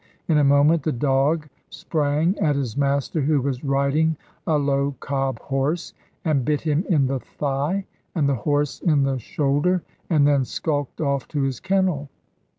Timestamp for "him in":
6.61-7.05